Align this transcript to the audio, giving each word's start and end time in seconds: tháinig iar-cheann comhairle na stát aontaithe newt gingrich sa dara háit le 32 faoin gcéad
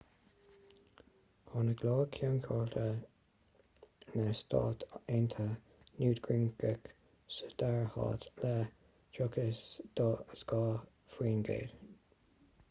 tháinig 1.49 1.83
iar-cheann 1.89 2.39
comhairle 2.47 2.85
na 4.21 4.31
stát 4.39 4.85
aontaithe 5.01 5.45
newt 5.99 6.23
gingrich 6.29 6.89
sa 7.37 7.53
dara 7.63 7.85
háit 7.99 8.27
le 8.43 8.53
32 9.21 10.67
faoin 11.15 11.45
gcéad 11.51 11.77